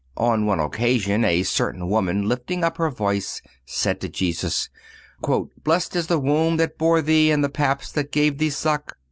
[0.17, 4.67] On one occasion a certain woman, lifting up her voice, said to Jesus:
[5.63, 8.97] "Blessed is the womb that bore thee and the paps that gave thee suck."